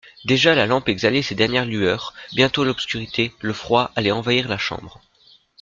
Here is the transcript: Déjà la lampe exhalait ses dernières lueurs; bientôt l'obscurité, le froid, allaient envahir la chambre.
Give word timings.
Déjà 0.25 0.55
la 0.55 0.65
lampe 0.65 0.89
exhalait 0.89 1.21
ses 1.21 1.35
dernières 1.35 1.67
lueurs; 1.67 2.15
bientôt 2.33 2.63
l'obscurité, 2.63 3.35
le 3.39 3.53
froid, 3.53 3.91
allaient 3.95 4.09
envahir 4.09 4.47
la 4.47 4.57
chambre. 4.57 4.99